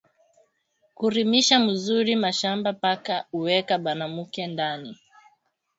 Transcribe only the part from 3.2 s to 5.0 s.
uweke banamuke ndani